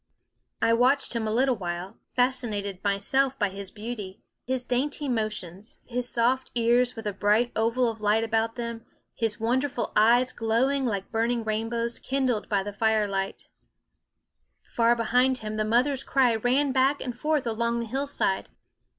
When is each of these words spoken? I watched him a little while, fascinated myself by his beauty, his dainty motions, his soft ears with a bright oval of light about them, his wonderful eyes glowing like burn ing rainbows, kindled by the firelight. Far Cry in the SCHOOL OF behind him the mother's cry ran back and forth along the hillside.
I 0.63 0.73
watched 0.73 1.15
him 1.15 1.27
a 1.27 1.31
little 1.31 1.55
while, 1.55 1.99
fascinated 2.15 2.83
myself 2.83 3.37
by 3.37 3.49
his 3.49 3.69
beauty, 3.69 4.23
his 4.47 4.63
dainty 4.63 5.07
motions, 5.07 5.77
his 5.85 6.09
soft 6.09 6.49
ears 6.55 6.95
with 6.95 7.05
a 7.05 7.13
bright 7.13 7.51
oval 7.55 7.87
of 7.87 8.01
light 8.01 8.23
about 8.23 8.55
them, 8.55 8.83
his 9.13 9.39
wonderful 9.39 9.93
eyes 9.95 10.33
glowing 10.33 10.87
like 10.87 11.11
burn 11.11 11.29
ing 11.29 11.43
rainbows, 11.43 11.99
kindled 11.99 12.49
by 12.49 12.63
the 12.63 12.73
firelight. 12.73 13.47
Far 14.63 14.95
Cry 14.95 14.95
in 14.95 14.97
the 14.97 15.03
SCHOOL 15.03 15.03
OF 15.03 15.09
behind 15.09 15.37
him 15.37 15.55
the 15.57 15.65
mother's 15.65 16.03
cry 16.03 16.33
ran 16.35 16.71
back 16.71 16.99
and 16.99 17.15
forth 17.15 17.45
along 17.45 17.79
the 17.79 17.85
hillside. 17.85 18.49